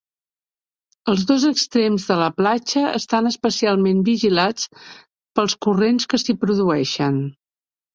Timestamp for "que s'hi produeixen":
6.15-7.27